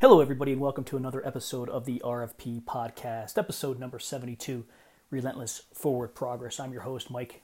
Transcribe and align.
Hello, 0.00 0.22
everybody, 0.22 0.52
and 0.52 0.62
welcome 0.62 0.84
to 0.84 0.96
another 0.96 1.20
episode 1.26 1.68
of 1.68 1.84
the 1.84 2.00
RFP 2.02 2.62
podcast, 2.62 3.36
episode 3.36 3.78
number 3.78 3.98
72 3.98 4.64
Relentless 5.10 5.64
Forward 5.74 6.14
Progress. 6.14 6.58
I'm 6.58 6.72
your 6.72 6.80
host, 6.80 7.10
Mike 7.10 7.42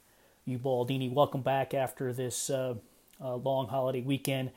Ubaldini. 0.48 1.12
Welcome 1.12 1.42
back 1.42 1.74
after 1.74 2.14
this 2.14 2.48
uh, 2.48 2.76
uh, 3.22 3.36
long 3.36 3.68
holiday 3.68 4.00
weekend. 4.00 4.52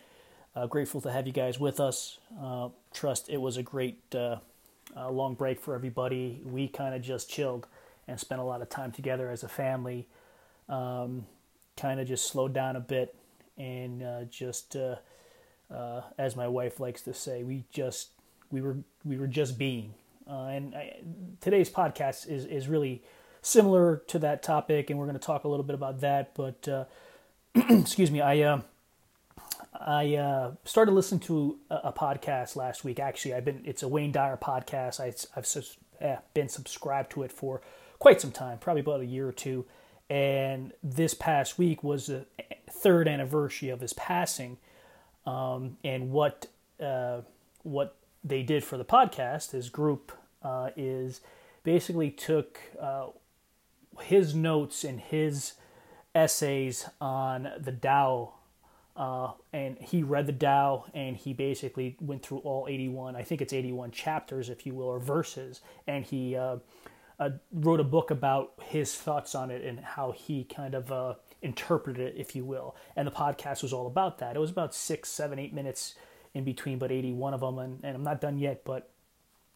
Uh, 0.56 0.66
grateful 0.66 1.02
to 1.02 1.12
have 1.12 1.28
you 1.28 1.34
guys 1.34 1.60
with 1.60 1.82
us. 1.82 2.20
Uh, 2.42 2.70
trust 2.94 3.28
it 3.28 3.42
was 3.42 3.58
a 3.58 3.64
great 3.64 4.00
uh, 4.16 4.38
uh, 4.96 5.10
long 5.10 5.34
break 5.34 5.60
for 5.60 5.76
everybody. 5.76 6.42
We 6.46 6.70
kind 6.70 6.96
of 6.96 7.02
just 7.02 7.30
chilled 7.30 7.68
and 8.08 8.18
spent 8.18 8.40
a 8.40 8.46
lot 8.46 8.62
of 8.62 8.70
time 8.70 8.94
together 8.94 9.30
as 9.30 9.44
a 9.44 9.50
family. 9.50 10.08
Um, 10.70 11.26
kind 11.76 12.00
of 12.00 12.08
just 12.08 12.30
slowed 12.30 12.54
down 12.54 12.78
a 12.78 12.80
bit 12.80 13.14
and 13.58 14.32
just 14.32 14.78
uh, 15.74 16.02
as 16.18 16.36
my 16.36 16.48
wife 16.48 16.80
likes 16.80 17.02
to 17.04 17.14
say, 17.14 17.44
we 17.44 17.66
just 17.72 18.10
we 18.52 18.62
were 18.62 18.78
we 19.06 19.18
were 19.18 19.28
just 19.28 19.58
being. 19.58 19.94
Uh, 20.30 20.46
and 20.46 20.76
I, 20.76 21.02
today's 21.42 21.70
podcast 21.70 22.30
is 22.30 22.46
is 22.46 22.68
really 22.68 23.04
similar 23.42 23.98
to 24.08 24.20
that 24.20 24.44
topic, 24.44 24.90
and 24.90 25.00
we're 25.00 25.06
going 25.06 25.18
to 25.18 25.26
talk 25.26 25.44
a 25.44 25.48
little 25.48 25.66
bit 25.66 25.76
about 25.76 26.02
that. 26.02 26.34
But 26.36 26.68
uh, 26.68 26.86
excuse 27.70 28.12
me, 28.12 28.22
I 28.22 28.42
uh, 28.42 28.62
I 29.74 30.16
uh, 30.16 30.52
started 30.66 30.92
listening 30.92 31.22
to 31.22 31.60
a, 31.70 31.76
a, 31.86 31.94
podcast 31.94 32.56
last 32.56 32.84
week. 32.84 33.00
Actually, 33.00 33.36
I've 33.36 33.46
been 33.46 33.62
it's 33.66 33.84
a 33.84 33.88
Wayne 33.88 34.12
Dyer 34.12 34.38
podcast. 34.38 35.00
I, 35.00 35.14
have 35.36 35.48
eh, 36.02 36.18
been 36.34 36.50
subscribed 36.50 37.12
to 37.12 37.24
it 37.24 37.32
for 37.32 37.62
quite 38.00 38.22
some 38.22 38.32
time, 38.32 38.58
probably 38.58 38.82
about 38.82 39.02
a 39.02 39.06
year 39.06 39.28
or 39.28 39.32
two. 39.32 39.66
And 40.10 40.74
this 40.82 41.14
past 41.14 41.60
week 41.60 41.84
was 41.84 42.08
the 42.08 42.26
third 42.70 43.08
anniversary 43.08 43.70
of 43.70 43.80
his 43.80 43.94
passing 43.94 44.58
um, 45.30 45.78
and 45.84 46.12
what 46.12 46.48
uh, 46.80 47.22
what 47.62 47.96
they 48.24 48.42
did 48.42 48.64
for 48.64 48.78
the 48.78 48.86
podcast, 48.86 49.52
his 49.52 49.70
group, 49.70 50.12
uh, 50.42 50.72
is 50.76 51.22
basically 51.64 52.10
took 52.10 52.60
uh, 52.80 53.08
his 54.02 54.34
notes 54.34 54.84
and 54.84 55.00
his 55.00 55.54
essays 56.16 56.90
on 57.00 57.52
the 57.60 57.72
Tao, 57.72 58.34
uh, 58.98 59.32
and 59.54 59.78
he 59.78 60.02
read 60.02 60.26
the 60.26 60.34
Tao, 60.34 60.86
and 60.96 61.16
he 61.16 61.34
basically 61.34 61.96
went 62.02 62.24
through 62.24 62.40
all 62.40 62.66
81. 62.68 63.16
I 63.16 63.22
think 63.22 63.42
it's 63.42 63.54
81 63.54 63.92
chapters, 63.92 64.50
if 64.50 64.66
you 64.66 64.74
will, 64.74 64.88
or 64.88 65.00
verses, 65.00 65.62
and 65.86 66.04
he 66.04 66.36
uh, 66.36 66.58
uh, 67.20 67.30
wrote 67.52 67.80
a 67.80 67.84
book 67.86 68.10
about 68.10 68.54
his 68.64 68.96
thoughts 68.96 69.36
on 69.36 69.52
it 69.52 69.64
and 69.64 69.80
how 69.80 70.12
he 70.12 70.44
kind 70.44 70.74
of 70.74 71.18
interpreted 71.42 72.02
it, 72.02 72.16
if 72.18 72.36
you 72.36 72.44
will. 72.44 72.76
And 72.96 73.08
the 73.08 73.12
podcast 73.12 73.64
was 73.64 73.74
all 73.74 73.88
about 73.88 74.18
that. 74.20 74.36
It 74.36 74.40
was 74.40 74.52
about 74.52 74.76
six, 74.76 75.10
seven, 75.10 75.40
eight 75.40 75.54
minutes 75.54 75.96
in 76.34 76.44
between, 76.44 76.78
but 76.78 76.92
81 76.92 77.34
of 77.34 77.42
them. 77.42 77.60
And, 77.60 77.80
and 77.84 77.96
I'm 77.96 78.04
not 78.04 78.22
done 78.22 78.38
yet, 78.38 78.64
but 78.64 78.90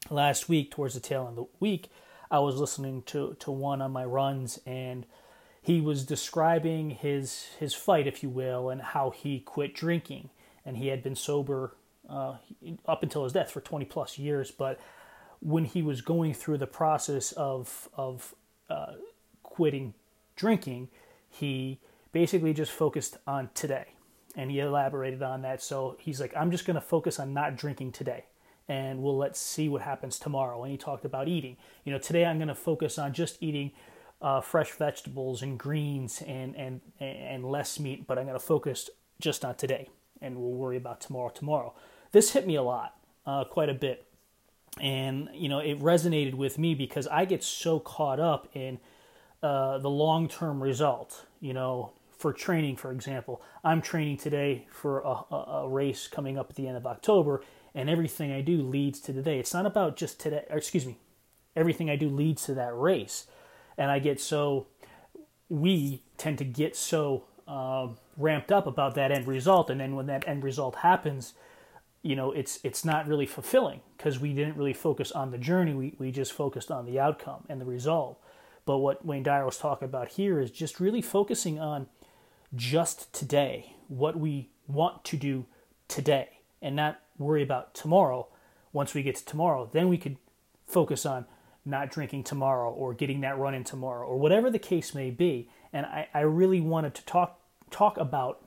last 0.09 0.49
week, 0.49 0.71
towards 0.71 0.93
the 0.93 0.99
tail 0.99 1.27
end 1.27 1.37
of 1.37 1.45
the 1.45 1.57
week, 1.59 1.89
I 2.31 2.39
was 2.39 2.55
listening 2.55 3.03
to, 3.03 3.35
to 3.39 3.51
one 3.51 3.81
on 3.81 3.91
my 3.91 4.05
runs 4.05 4.59
and 4.65 5.05
he 5.63 5.79
was 5.79 6.05
describing 6.05 6.89
his 6.89 7.47
his 7.57 7.73
fight, 7.73 8.05
if 8.05 8.21
you 8.21 8.29
will, 8.29 8.69
and 8.69 8.81
how 8.81 9.11
he 9.11 9.39
quit 9.39 9.73
drinking. 9.73 10.29
And 10.65 10.77
he 10.77 10.87
had 10.87 11.01
been 11.01 11.15
sober 11.15 11.73
uh, 12.07 12.35
up 12.85 13.01
until 13.01 13.23
his 13.23 13.31
death 13.31 13.49
for 13.49 13.61
20 13.61 13.85
plus 13.85 14.19
years. 14.19 14.51
But 14.51 14.77
when 15.39 15.63
he 15.63 15.81
was 15.81 16.01
going 16.01 16.33
through 16.33 16.57
the 16.57 16.67
process 16.67 17.31
of 17.31 17.87
of 17.93 18.35
uh, 18.69 18.95
quitting 19.41 19.93
drinking, 20.35 20.89
he 21.33 21.79
basically 22.11 22.53
just 22.53 22.71
focused 22.71 23.17
on 23.25 23.49
today 23.55 23.87
and 24.35 24.51
he 24.51 24.59
elaborated 24.59 25.23
on 25.23 25.41
that. 25.41 25.61
So 25.61 25.97
he's 25.99 26.21
like, 26.21 26.33
I'm 26.35 26.51
just 26.51 26.65
going 26.65 26.75
to 26.75 26.81
focus 26.81 27.19
on 27.19 27.33
not 27.33 27.55
drinking 27.55 27.91
today 27.91 28.25
and 28.67 29.01
we'll 29.01 29.17
let's 29.17 29.39
see 29.39 29.67
what 29.67 29.81
happens 29.81 30.19
tomorrow. 30.19 30.61
And 30.63 30.71
he 30.71 30.77
talked 30.77 31.05
about 31.05 31.27
eating. 31.27 31.57
You 31.83 31.91
know, 31.91 31.97
today 31.97 32.25
I'm 32.25 32.37
going 32.37 32.49
to 32.49 32.55
focus 32.55 32.99
on 32.99 33.13
just 33.13 33.41
eating 33.41 33.71
uh, 34.21 34.41
fresh 34.41 34.71
vegetables 34.71 35.41
and 35.41 35.57
greens 35.57 36.21
and, 36.25 36.55
and, 36.55 36.81
and 36.99 37.43
less 37.43 37.79
meat, 37.79 38.05
but 38.05 38.17
I'm 38.19 38.25
going 38.25 38.39
to 38.39 38.45
focus 38.45 38.89
just 39.19 39.43
on 39.43 39.55
today 39.55 39.89
and 40.21 40.37
we'll 40.37 40.51
worry 40.51 40.77
about 40.77 41.01
tomorrow 41.01 41.29
tomorrow. 41.29 41.73
This 42.11 42.33
hit 42.33 42.45
me 42.45 42.55
a 42.55 42.63
lot, 42.63 42.95
uh, 43.25 43.43
quite 43.45 43.69
a 43.69 43.73
bit. 43.73 44.05
And, 44.79 45.29
you 45.33 45.49
know, 45.49 45.59
it 45.59 45.79
resonated 45.79 46.35
with 46.35 46.59
me 46.59 46.75
because 46.75 47.07
I 47.07 47.25
get 47.25 47.43
so 47.43 47.79
caught 47.79 48.19
up 48.19 48.49
in– 48.53 48.77
uh, 49.43 49.77
the 49.77 49.89
long 49.89 50.27
term 50.27 50.63
result. 50.63 51.25
You 51.41 51.53
know, 51.53 51.91
for 52.17 52.31
training, 52.31 52.77
for 52.77 52.91
example, 52.91 53.41
I'm 53.63 53.81
training 53.81 54.17
today 54.17 54.67
for 54.71 55.01
a, 55.01 55.35
a, 55.35 55.69
race 55.69 56.07
coming 56.07 56.37
up 56.37 56.49
at 56.49 56.55
the 56.55 56.67
end 56.67 56.77
of 56.77 56.87
October, 56.87 57.43
and 57.75 57.89
everything 57.89 58.31
I 58.31 58.39
do 58.39 58.61
leads 58.61 59.01
to 59.01 59.13
today. 59.13 59.39
It's 59.39 59.53
not 59.53 59.65
about 59.65 59.97
just 59.97 60.21
today, 60.21 60.45
excuse 60.49 60.85
me, 60.85 60.97
everything 61.55 61.89
I 61.89 61.97
do 61.97 62.07
leads 62.07 62.45
to 62.45 62.53
that 62.53 62.73
race. 62.77 63.27
And 63.77 63.91
I 63.91 63.99
get 63.99 64.21
so, 64.21 64.67
we 65.49 66.03
tend 66.17 66.37
to 66.37 66.45
get 66.45 66.77
so 66.77 67.25
um, 67.45 67.97
ramped 68.15 68.51
up 68.51 68.67
about 68.67 68.95
that 68.95 69.11
end 69.11 69.27
result, 69.27 69.69
and 69.69 69.81
then 69.81 69.97
when 69.97 70.05
that 70.05 70.25
end 70.25 70.45
result 70.45 70.75
happens, 70.75 71.33
you 72.01 72.15
know, 72.15 72.31
it's 72.31 72.59
it's 72.63 72.85
not 72.85 73.07
really 73.07 73.25
fulfilling 73.25 73.81
because 73.97 74.19
we 74.19 74.33
didn't 74.33 74.55
really 74.55 74.73
focus 74.73 75.11
on 75.11 75.31
the 75.31 75.37
journey. 75.37 75.73
We 75.73 75.95
we 75.97 76.11
just 76.11 76.31
focused 76.31 76.71
on 76.71 76.85
the 76.85 77.01
outcome 77.01 77.43
and 77.49 77.59
the 77.59 77.65
result. 77.65 78.21
But 78.65 78.77
what 78.79 79.05
Wayne 79.05 79.23
Dyer 79.23 79.45
was 79.45 79.57
talking 79.57 79.87
about 79.87 80.09
here 80.09 80.39
is 80.39 80.51
just 80.51 80.79
really 80.79 81.01
focusing 81.01 81.59
on 81.59 81.87
just 82.55 83.11
today, 83.13 83.75
what 83.87 84.17
we 84.17 84.49
want 84.67 85.03
to 85.05 85.17
do 85.17 85.45
today, 85.87 86.39
and 86.61 86.75
not 86.75 86.99
worry 87.17 87.43
about 87.43 87.73
tomorrow. 87.73 88.27
Once 88.71 88.93
we 88.93 89.03
get 89.03 89.15
to 89.17 89.25
tomorrow, 89.25 89.69
then 89.71 89.89
we 89.89 89.97
could 89.97 90.17
focus 90.65 91.05
on 91.05 91.25
not 91.65 91.91
drinking 91.91 92.23
tomorrow 92.23 92.71
or 92.71 92.93
getting 92.93 93.21
that 93.21 93.37
run 93.37 93.53
in 93.53 93.63
tomorrow 93.63 94.05
or 94.05 94.17
whatever 94.17 94.49
the 94.49 94.59
case 94.59 94.93
may 94.93 95.09
be. 95.09 95.49
And 95.71 95.85
I, 95.85 96.07
I 96.13 96.21
really 96.21 96.61
wanted 96.61 96.93
to 96.95 97.05
talk 97.05 97.39
talk 97.71 97.97
about 97.97 98.45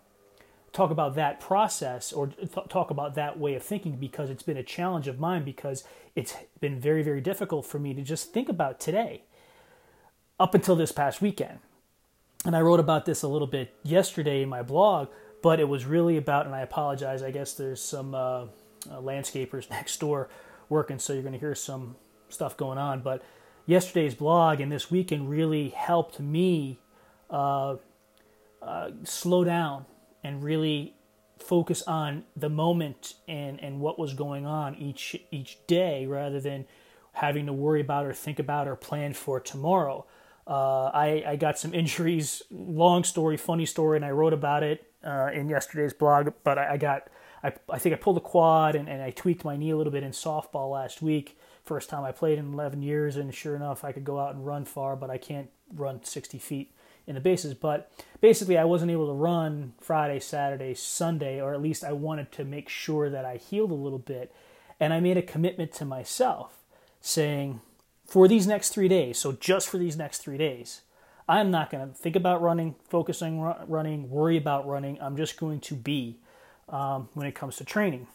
talk 0.72 0.90
about 0.90 1.14
that 1.14 1.40
process 1.40 2.12
or 2.12 2.28
th- 2.28 2.68
talk 2.68 2.90
about 2.90 3.14
that 3.14 3.38
way 3.38 3.54
of 3.54 3.62
thinking 3.62 3.96
because 3.96 4.28
it's 4.28 4.42
been 4.42 4.58
a 4.58 4.62
challenge 4.62 5.08
of 5.08 5.18
mine 5.18 5.42
because 5.42 5.84
it's 6.14 6.36
been 6.60 6.78
very 6.78 7.02
very 7.02 7.20
difficult 7.20 7.64
for 7.64 7.78
me 7.78 7.94
to 7.94 8.02
just 8.02 8.32
think 8.32 8.48
about 8.48 8.78
today 8.78 9.22
up 10.38 10.54
until 10.54 10.76
this 10.76 10.92
past 10.92 11.20
weekend. 11.20 11.58
And 12.44 12.54
I 12.54 12.60
wrote 12.60 12.80
about 12.80 13.06
this 13.06 13.22
a 13.22 13.28
little 13.28 13.46
bit 13.46 13.74
yesterday 13.82 14.42
in 14.42 14.48
my 14.48 14.62
blog, 14.62 15.08
but 15.42 15.58
it 15.58 15.68
was 15.68 15.84
really 15.84 16.16
about, 16.16 16.46
and 16.46 16.54
I 16.54 16.60
apologize, 16.60 17.22
I 17.22 17.30
guess 17.30 17.54
there's 17.54 17.82
some 17.82 18.14
uh, 18.14 18.18
uh, 18.38 18.46
landscapers 19.00 19.68
next 19.70 19.98
door 19.98 20.28
working, 20.68 20.98
so 20.98 21.12
you're 21.12 21.22
going 21.22 21.32
to 21.32 21.38
hear 21.38 21.54
some 21.54 21.96
stuff 22.28 22.56
going 22.56 22.78
on. 22.78 23.00
But 23.00 23.22
yesterday's 23.66 24.14
blog 24.14 24.60
and 24.60 24.70
this 24.70 24.90
weekend 24.90 25.30
really 25.30 25.70
helped 25.70 26.20
me 26.20 26.78
uh, 27.30 27.76
uh, 28.62 28.90
slow 29.04 29.44
down 29.44 29.86
and 30.22 30.42
really 30.42 30.94
focus 31.38 31.82
on 31.82 32.24
the 32.36 32.48
moment 32.48 33.14
and, 33.28 33.62
and 33.62 33.80
what 33.80 33.98
was 33.98 34.14
going 34.14 34.46
on 34.46 34.74
each 34.76 35.16
each 35.30 35.58
day 35.66 36.06
rather 36.06 36.40
than 36.40 36.64
having 37.12 37.46
to 37.46 37.52
worry 37.52 37.80
about 37.80 38.06
or 38.06 38.12
think 38.12 38.38
about 38.38 38.68
or 38.68 38.76
plan 38.76 39.12
for 39.12 39.40
tomorrow. 39.40 40.04
Uh, 40.46 40.90
I, 40.94 41.24
I 41.26 41.36
got 41.36 41.58
some 41.58 41.74
injuries, 41.74 42.42
long 42.50 43.04
story, 43.04 43.36
funny 43.36 43.66
story, 43.66 43.96
and 43.96 44.04
I 44.04 44.10
wrote 44.10 44.32
about 44.32 44.62
it 44.62 44.90
uh, 45.04 45.30
in 45.32 45.48
yesterday's 45.48 45.92
blog. 45.92 46.32
But 46.44 46.58
I, 46.58 46.74
I 46.74 46.76
got, 46.76 47.08
I, 47.42 47.52
I 47.70 47.78
think 47.78 47.94
I 47.94 47.98
pulled 47.98 48.16
a 48.16 48.20
quad 48.20 48.74
and, 48.76 48.88
and 48.88 49.02
I 49.02 49.10
tweaked 49.10 49.44
my 49.44 49.56
knee 49.56 49.70
a 49.70 49.76
little 49.76 49.92
bit 49.92 50.02
in 50.02 50.12
softball 50.12 50.70
last 50.70 51.02
week. 51.02 51.38
First 51.64 51.90
time 51.90 52.04
I 52.04 52.12
played 52.12 52.38
in 52.38 52.52
11 52.52 52.82
years, 52.82 53.16
and 53.16 53.34
sure 53.34 53.56
enough, 53.56 53.82
I 53.82 53.90
could 53.90 54.04
go 54.04 54.20
out 54.20 54.34
and 54.34 54.46
run 54.46 54.64
far, 54.64 54.94
but 54.94 55.10
I 55.10 55.18
can't 55.18 55.50
run 55.74 56.04
60 56.04 56.38
feet 56.38 56.72
in 57.08 57.16
the 57.16 57.20
bases. 57.20 57.54
But 57.54 57.90
basically, 58.20 58.56
I 58.56 58.64
wasn't 58.64 58.92
able 58.92 59.08
to 59.08 59.12
run 59.12 59.72
Friday, 59.80 60.20
Saturday, 60.20 60.74
Sunday, 60.74 61.40
or 61.40 61.54
at 61.54 61.60
least 61.60 61.82
I 61.82 61.90
wanted 61.92 62.30
to 62.32 62.44
make 62.44 62.68
sure 62.68 63.10
that 63.10 63.24
I 63.24 63.36
healed 63.36 63.72
a 63.72 63.74
little 63.74 63.98
bit. 63.98 64.32
And 64.78 64.92
I 64.92 65.00
made 65.00 65.16
a 65.16 65.22
commitment 65.22 65.72
to 65.72 65.84
myself 65.84 66.62
saying, 67.00 67.60
for 68.06 68.28
these 68.28 68.46
next 68.46 68.70
three 68.70 68.88
days, 68.88 69.18
so 69.18 69.32
just 69.32 69.68
for 69.68 69.78
these 69.78 69.96
next 69.96 70.18
three 70.18 70.38
days, 70.38 70.82
I'm 71.28 71.50
not 71.50 71.70
going 71.70 71.88
to 71.88 71.92
think 71.92 72.14
about 72.14 72.40
running, 72.40 72.76
focusing 72.88 73.40
running, 73.40 74.08
worry 74.10 74.36
about 74.36 74.66
running. 74.66 74.98
I'm 75.00 75.16
just 75.16 75.36
going 75.38 75.60
to 75.60 75.74
be 75.74 76.18
um, 76.68 77.08
when 77.14 77.26
it 77.26 77.34
comes 77.34 77.56
to 77.56 77.64
training. 77.64 78.06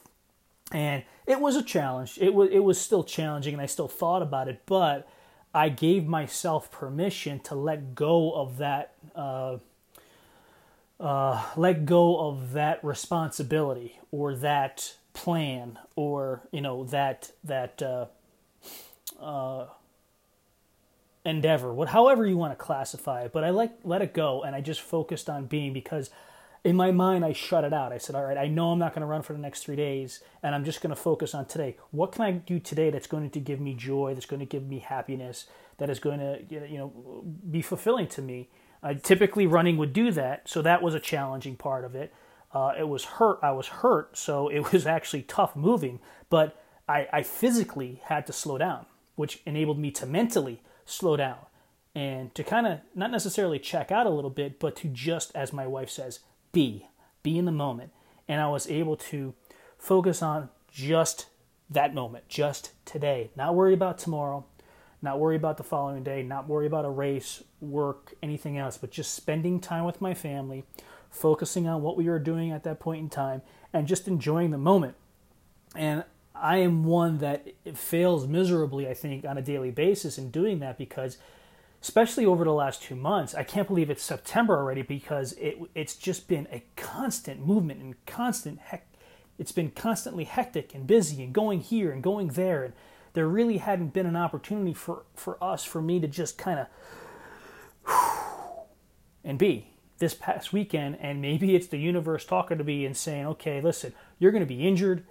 And 0.71 1.03
it 1.27 1.41
was 1.41 1.57
a 1.57 1.63
challenge. 1.63 2.17
It 2.21 2.33
was 2.33 2.49
it 2.51 2.59
was 2.59 2.79
still 2.79 3.03
challenging, 3.03 3.53
and 3.53 3.61
I 3.61 3.65
still 3.65 3.89
thought 3.89 4.21
about 4.21 4.47
it. 4.47 4.61
But 4.65 5.07
I 5.53 5.67
gave 5.67 6.07
myself 6.07 6.71
permission 6.71 7.39
to 7.41 7.55
let 7.55 7.93
go 7.93 8.31
of 8.31 8.57
that. 8.57 8.93
Uh, 9.13 9.57
uh, 11.01 11.43
let 11.57 11.85
go 11.85 12.29
of 12.29 12.53
that 12.53 12.81
responsibility 12.83 13.99
or 14.11 14.35
that 14.35 14.93
plan 15.13 15.79
or 15.95 16.41
you 16.51 16.61
know 16.61 16.83
that 16.85 17.31
that 17.43 17.81
uh, 17.81 18.05
uh 19.19 19.65
endeavor, 21.25 21.73
what 21.73 21.89
however 21.89 22.25
you 22.25 22.37
want 22.37 22.51
to 22.51 22.55
classify 22.55 23.23
it, 23.23 23.31
but 23.31 23.43
I 23.43 23.49
like 23.51 23.71
let 23.83 24.01
it 24.01 24.13
go 24.13 24.43
and 24.43 24.55
I 24.55 24.61
just 24.61 24.81
focused 24.81 25.29
on 25.29 25.45
being 25.45 25.73
because 25.73 26.09
in 26.63 26.75
my 26.75 26.91
mind, 26.91 27.25
I 27.25 27.33
shut 27.33 27.63
it 27.63 27.73
out. 27.73 27.91
I 27.91 27.97
said, 27.97 28.15
all 28.15 28.23
right, 28.23 28.37
I 28.37 28.47
know 28.47 28.71
I'm 28.71 28.77
not 28.77 28.93
going 28.93 29.01
to 29.01 29.07
run 29.07 29.23
for 29.23 29.33
the 29.33 29.39
next 29.39 29.63
three 29.63 29.75
days, 29.75 30.19
and 30.43 30.53
I'm 30.53 30.63
just 30.63 30.81
going 30.81 30.91
to 30.91 30.95
focus 30.95 31.33
on 31.33 31.45
today. 31.45 31.75
What 31.89 32.11
can 32.11 32.21
I 32.23 32.31
do 32.33 32.59
today 32.59 32.91
that's 32.91 33.07
going 33.07 33.31
to 33.31 33.39
give 33.39 33.59
me 33.59 33.73
joy, 33.73 34.13
that's 34.13 34.27
going 34.27 34.41
to 34.41 34.45
give 34.45 34.67
me 34.67 34.79
happiness, 34.79 35.47
that 35.77 35.89
is 35.89 35.99
going 35.99 36.19
to 36.19 36.39
you 36.49 36.77
know 36.77 37.23
be 37.49 37.61
fulfilling 37.61 38.07
to 38.09 38.21
me? 38.21 38.49
Typically, 39.03 39.47
running 39.47 39.77
would 39.77 39.93
do 39.93 40.11
that, 40.11 40.47
so 40.47 40.61
that 40.61 40.81
was 40.81 40.93
a 40.93 40.99
challenging 40.99 41.55
part 41.55 41.83
of 41.83 41.95
it. 41.95 42.13
Uh, 42.53 42.73
it 42.77 42.87
was 42.87 43.05
hurt. 43.05 43.39
I 43.41 43.51
was 43.51 43.67
hurt, 43.67 44.15
so 44.15 44.47
it 44.49 44.71
was 44.71 44.85
actually 44.85 45.23
tough 45.23 45.55
moving, 45.55 45.99
but 46.29 46.61
I, 46.87 47.07
I 47.11 47.23
physically 47.23 48.01
had 48.05 48.27
to 48.27 48.33
slow 48.33 48.59
down, 48.59 48.85
which 49.15 49.41
enabled 49.47 49.79
me 49.79 49.89
to 49.91 50.05
mentally 50.05 50.61
slow 50.85 51.17
down 51.17 51.37
and 51.93 52.33
to 52.35 52.43
kind 52.43 52.67
of 52.67 52.79
not 52.95 53.11
necessarily 53.11 53.59
check 53.59 53.91
out 53.91 54.05
a 54.05 54.11
little 54.11 54.29
bit, 54.29 54.59
but 54.59 54.75
to 54.77 54.87
just, 54.87 55.35
as 55.35 55.51
my 55.51 55.67
wife 55.67 55.89
says, 55.89 56.19
be, 56.51 56.87
be 57.23 57.37
in 57.37 57.45
the 57.45 57.51
moment. 57.51 57.91
And 58.27 58.39
I 58.39 58.47
was 58.47 58.69
able 58.69 58.95
to 58.97 59.33
focus 59.77 60.21
on 60.21 60.49
just 60.71 61.25
that 61.69 61.93
moment, 61.93 62.27
just 62.29 62.71
today, 62.85 63.31
not 63.35 63.55
worry 63.55 63.73
about 63.73 63.97
tomorrow, 63.97 64.45
not 65.01 65.19
worry 65.19 65.35
about 65.35 65.57
the 65.57 65.63
following 65.63 66.03
day, 66.03 66.23
not 66.23 66.47
worry 66.47 66.67
about 66.67 66.85
a 66.85 66.89
race, 66.89 67.43
work, 67.59 68.13
anything 68.21 68.57
else, 68.57 68.77
but 68.77 68.91
just 68.91 69.13
spending 69.13 69.59
time 69.59 69.83
with 69.83 69.99
my 69.99 70.13
family, 70.13 70.63
focusing 71.09 71.67
on 71.67 71.81
what 71.81 71.97
we 71.97 72.07
were 72.07 72.19
doing 72.19 72.51
at 72.51 72.63
that 72.63 72.79
point 72.79 73.01
in 73.01 73.09
time, 73.09 73.41
and 73.73 73.87
just 73.87 74.07
enjoying 74.07 74.51
the 74.51 74.57
moment. 74.57 74.95
And 75.75 76.03
I 76.33 76.57
am 76.57 76.83
one 76.83 77.19
that 77.19 77.47
fails 77.75 78.27
miserably, 78.27 78.87
I 78.87 78.93
think, 78.93 79.25
on 79.25 79.37
a 79.37 79.41
daily 79.41 79.71
basis 79.71 80.17
in 80.17 80.31
doing 80.31 80.59
that 80.59 80.77
because 80.77 81.17
especially 81.81 82.25
over 82.25 82.43
the 82.43 82.53
last 82.53 82.81
two 82.83 82.95
months. 82.95 83.33
I 83.33 83.43
can't 83.43 83.67
believe 83.67 83.89
it's 83.89 84.03
September 84.03 84.57
already 84.57 84.83
because 84.83 85.33
it 85.33 85.57
it's 85.73 85.95
just 85.95 86.27
been 86.27 86.47
a 86.51 86.63
constant 86.75 87.45
movement 87.45 87.81
and 87.81 88.05
constant 88.05 88.59
heck. 88.59 88.85
It's 89.39 89.51
been 89.51 89.71
constantly 89.71 90.25
hectic 90.25 90.75
and 90.75 90.85
busy 90.85 91.23
and 91.23 91.33
going 91.33 91.61
here 91.61 91.91
and 91.91 92.03
going 92.03 92.29
there, 92.29 92.63
and 92.63 92.73
there 93.13 93.27
really 93.27 93.57
hadn't 93.57 93.93
been 93.93 94.05
an 94.05 94.15
opportunity 94.15 94.73
for 94.73 95.03
for 95.15 95.43
us 95.43 95.63
for 95.63 95.81
me 95.81 95.99
to 95.99 96.07
just 96.07 96.37
kind 96.37 96.59
of 96.59 96.67
and 99.23 99.39
be 99.39 99.67
this 99.97 100.13
past 100.13 100.53
weekend. 100.53 100.97
And 101.01 101.21
maybe 101.21 101.55
it's 101.55 101.67
the 101.67 101.77
universe 101.77 102.25
talking 102.25 102.59
to 102.59 102.63
me 102.63 102.85
and 102.85 102.95
saying, 102.95 103.25
"Okay, 103.25 103.59
listen, 103.59 103.93
you're 104.19 104.31
going 104.31 104.43
to 104.43 104.53
be 104.53 104.67
injured." 104.67 105.03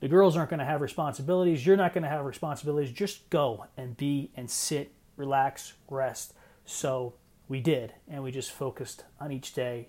The 0.00 0.08
girls 0.08 0.36
aren't 0.36 0.50
going 0.50 0.60
to 0.60 0.66
have 0.66 0.80
responsibilities. 0.80 1.64
You're 1.64 1.76
not 1.76 1.92
going 1.92 2.04
to 2.04 2.08
have 2.08 2.24
responsibilities. 2.24 2.90
Just 2.90 3.28
go 3.30 3.66
and 3.76 3.96
be 3.96 4.30
and 4.34 4.50
sit 4.50 4.92
relax, 5.20 5.74
rest. 5.88 6.32
So 6.64 7.14
we 7.46 7.60
did, 7.60 7.92
and 8.08 8.22
we 8.22 8.32
just 8.32 8.50
focused 8.50 9.04
on 9.20 9.30
each 9.30 9.52
day, 9.52 9.88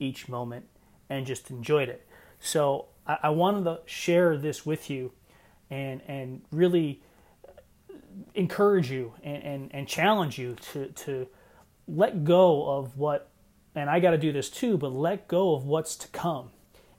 each 0.00 0.28
moment, 0.28 0.66
and 1.08 1.24
just 1.24 1.50
enjoyed 1.50 1.88
it. 1.88 2.06
So 2.40 2.86
I, 3.06 3.18
I 3.24 3.28
wanted 3.30 3.64
to 3.64 3.80
share 3.86 4.36
this 4.36 4.66
with 4.66 4.90
you 4.90 5.12
and, 5.70 6.02
and 6.08 6.42
really 6.50 7.02
encourage 8.34 8.90
you 8.90 9.14
and, 9.22 9.42
and, 9.42 9.74
and 9.74 9.86
challenge 9.86 10.38
you 10.38 10.56
to, 10.72 10.88
to 10.88 11.28
let 11.86 12.24
go 12.24 12.68
of 12.68 12.96
what, 12.96 13.30
and 13.74 13.88
I 13.88 14.00
got 14.00 14.10
to 14.10 14.18
do 14.18 14.32
this 14.32 14.50
too, 14.50 14.76
but 14.76 14.92
let 14.92 15.28
go 15.28 15.54
of 15.54 15.64
what's 15.64 15.94
to 15.96 16.08
come 16.08 16.50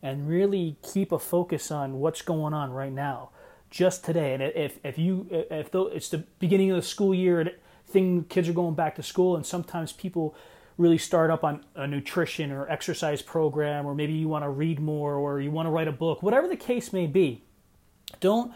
and 0.01 0.27
really 0.27 0.77
keep 0.81 1.11
a 1.11 1.19
focus 1.19 1.71
on 1.71 1.99
what's 1.99 2.21
going 2.21 2.53
on 2.53 2.71
right 2.71 2.91
now 2.93 3.29
just 3.69 4.03
today. 4.03 4.33
And 4.33 4.43
if 4.43 4.79
if 4.83 4.97
you 4.97 5.27
if 5.29 5.73
it's 5.73 6.09
the 6.09 6.19
beginning 6.39 6.71
of 6.71 6.77
the 6.77 6.81
school 6.81 7.13
year, 7.13 7.39
and 7.39 7.51
thing 7.87 8.25
kids 8.25 8.47
are 8.47 8.53
going 8.53 8.75
back 8.75 8.95
to 8.95 9.03
school, 9.03 9.35
and 9.35 9.45
sometimes 9.45 9.91
people 9.93 10.35
really 10.77 10.97
start 10.97 11.29
up 11.29 11.43
on 11.43 11.65
a 11.75 11.85
nutrition 11.85 12.51
or 12.51 12.69
exercise 12.69 13.21
program, 13.21 13.85
or 13.85 13.93
maybe 13.93 14.13
you 14.13 14.29
want 14.29 14.43
to 14.43 14.49
read 14.49 14.79
more, 14.79 15.15
or 15.15 15.41
you 15.41 15.51
want 15.51 15.65
to 15.65 15.71
write 15.71 15.87
a 15.89 15.91
book, 15.91 16.23
whatever 16.23 16.47
the 16.47 16.55
case 16.55 16.93
may 16.93 17.05
be. 17.05 17.43
Don't 18.21 18.53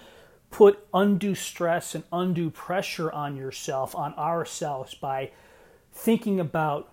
put 0.50 0.88
undue 0.94 1.36
stress 1.36 1.96
and 1.96 2.04
undue 2.14 2.50
pressure 2.50 3.12
on 3.12 3.36
yourself, 3.36 3.96
on 3.96 4.14
ourselves, 4.14 4.94
by 4.94 5.32
thinking 5.92 6.40
about 6.40 6.92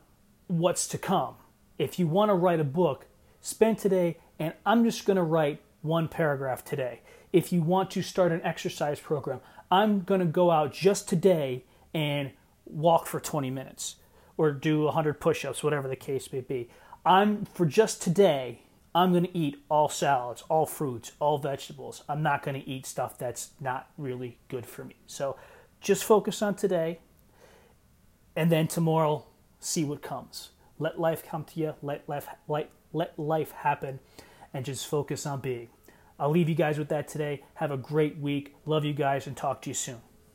what's 0.49 0.89
to 0.89 0.99
come. 0.99 1.37
If 1.79 1.99
you 1.99 2.07
want 2.07 2.31
to 2.31 2.35
write 2.35 2.59
a 2.59 2.65
book, 2.65 3.07
spend 3.41 3.79
today, 3.79 4.19
and 4.41 4.55
I'm 4.65 4.85
just 4.85 5.05
going 5.05 5.19
to 5.19 5.23
write 5.23 5.61
one 5.83 6.09
paragraph 6.09 6.65
today 6.65 7.03
if 7.33 7.53
you 7.53 7.61
want 7.63 7.91
to 7.93 8.03
start 8.03 8.33
an 8.33 8.41
exercise 8.43 8.99
program. 8.99 9.41
I'm 9.71 10.01
going 10.01 10.21
to 10.21 10.27
go 10.27 10.51
out 10.51 10.73
just 10.73 11.09
today 11.09 11.65
and 11.95 12.33
walk 12.65 13.07
for 13.07 13.21
20 13.21 13.51
minutes 13.51 13.97
or 14.37 14.51
do 14.51 14.85
100 14.85 15.21
push 15.21 15.45
ups, 15.45 15.63
whatever 15.63 15.87
the 15.87 15.95
case 15.95 16.33
may 16.33 16.41
be. 16.41 16.71
I'm, 17.05 17.45
for 17.45 17.67
just 17.67 18.03
today, 18.03 18.63
I'm 18.95 19.13
going 19.13 19.25
to 19.25 19.39
eat 19.39 19.63
all 19.69 19.89
salads, 19.89 20.43
all 20.49 20.67
fruits, 20.67 21.13
all 21.21 21.39
vegetables. 21.39 22.03
I'm 22.09 22.23
not 22.23 22.43
going 22.43 22.61
to 22.61 22.69
eat 22.69 22.87
stuff 22.87 23.19
that's 23.19 23.51
not 23.61 23.91
really 23.99 24.39
good 24.49 24.65
for 24.65 24.85
me. 24.85 24.97
So 25.07 25.37
just 25.81 26.03
focus 26.03 26.41
on 26.41 26.55
today 26.55 27.01
and 28.35 28.51
then 28.51 28.67
tomorrow 28.67 29.27
see 29.61 29.85
what 29.85 30.01
comes. 30.01 30.51
Let 30.79 30.99
life 30.99 31.23
come 31.25 31.45
to 31.45 31.61
you, 31.61 31.75
let 31.83 32.09
life, 32.09 32.27
let, 32.49 32.71
let 32.93 33.19
life 33.19 33.53
happen, 33.53 34.01
and 34.53 34.65
just 34.65 34.87
focus 34.87 35.27
on 35.27 35.41
being. 35.41 35.69
I'll 36.19 36.31
leave 36.31 36.49
you 36.49 36.55
guys 36.55 36.79
with 36.79 36.89
that 36.91 37.09
today. 37.09 37.43
Have 37.55 37.71
a 37.71 37.77
great 37.77 38.19
week. 38.19 38.55
Love 38.67 38.85
you 38.85 38.93
guys 38.93 39.27
and 39.27 39.37
talk 39.37 39.63
to 39.63 39.71
you 39.71 39.75
soon. 39.75 40.01